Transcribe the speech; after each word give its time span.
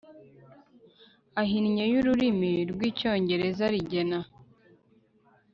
ahinnye 1.41 1.85
y 1.91 1.95
ururimi 1.99 2.51
rw 2.71 2.79
Icyongereza 2.89 3.65
Rigena 3.73 4.19